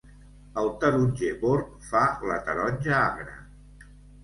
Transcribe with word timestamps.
El 0.61 0.69
taronger 0.83 1.29
bord 1.43 1.77
fa 1.91 2.03
la 2.33 2.41
taronja 2.51 2.99
agra. 3.03 3.39